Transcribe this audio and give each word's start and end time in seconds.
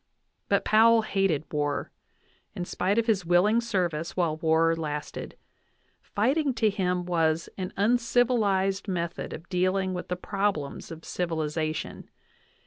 But 0.49 0.65
Powell 0.65 1.03
hated 1.03 1.43
war, 1.53 1.91
in 2.55 2.65
spite 2.65 2.97
of 2.97 3.05
his 3.05 3.23
willing 3.23 3.61
service 3.61 4.17
while 4.17 4.37
war 4.37 4.75
lasted; 4.75 5.37
fighting 6.01 6.47
was 6.47 6.55
to 6.55 6.69
him 6.71 7.05
an 7.67 7.73
uncivilized 7.77 8.87
method 8.87 9.31
of 9.31 9.47
dealing 9.47 9.93
with 9.93 10.07
the 10.07 10.15
problems 10.15 10.89
of 10.89 11.05
civilization. 11.05 12.09